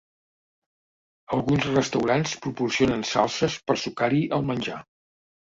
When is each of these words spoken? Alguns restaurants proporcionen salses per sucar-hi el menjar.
Alguns 1.37 1.67
restaurants 1.73 2.33
proporcionen 2.47 3.05
salses 3.11 3.59
per 3.69 3.79
sucar-hi 3.83 4.25
el 4.41 4.51
menjar. 4.51 4.81